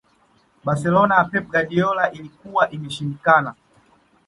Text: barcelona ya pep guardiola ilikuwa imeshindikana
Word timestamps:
barcelona 0.63 1.15
ya 1.15 1.23
pep 1.23 1.47
guardiola 1.51 2.11
ilikuwa 2.11 2.69
imeshindikana 2.71 3.55